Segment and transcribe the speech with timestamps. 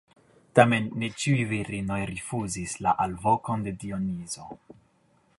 [0.59, 4.49] Tamen, ne ĉiuj virinoj rifuzis la alvokon de Dionizo.